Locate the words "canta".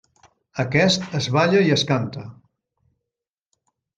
1.91-2.25